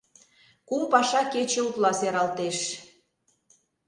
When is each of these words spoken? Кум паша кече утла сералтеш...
Кум 0.67 0.83
паша 0.91 1.21
кече 1.31 1.61
утла 1.67 1.91
сералтеш... 1.99 2.57